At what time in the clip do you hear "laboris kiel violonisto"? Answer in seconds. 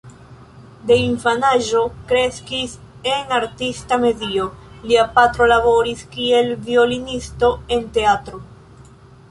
5.55-7.53